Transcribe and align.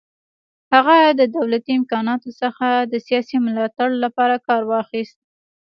هغه 0.73 0.97
د 1.19 1.21
دولتي 1.35 1.71
امکاناتو 1.79 2.29
څخه 2.41 2.67
د 2.91 2.93
سیاسي 3.07 3.37
ملاتړ 3.45 3.89
لپاره 4.03 4.35
کار 4.47 4.61
واخیست. 4.71 5.19